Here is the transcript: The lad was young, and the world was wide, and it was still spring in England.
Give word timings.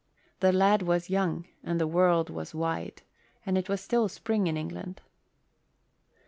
The 0.39 0.51
lad 0.51 0.81
was 0.81 1.11
young, 1.11 1.45
and 1.63 1.79
the 1.79 1.85
world 1.85 2.31
was 2.31 2.55
wide, 2.55 3.03
and 3.45 3.55
it 3.55 3.69
was 3.69 3.81
still 3.81 4.09
spring 4.09 4.47
in 4.47 4.57
England. 4.57 4.99